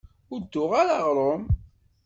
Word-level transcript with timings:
Ur 0.33 0.39
d-tuɣ 0.41 0.71
ara 0.81 0.95
aɣṛum. 1.01 1.43